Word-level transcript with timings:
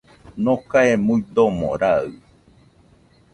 Nokae 0.43 0.93
muidomo 1.05 1.69
raɨ 1.81 2.07